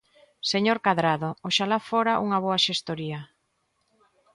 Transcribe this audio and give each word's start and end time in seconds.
Señor 0.51 0.77
Cadrado, 0.85 1.29
oxalá 1.47 1.79
fora 1.89 2.21
unha 2.25 2.37
boa 2.45 2.61
xestoría. 2.65 3.19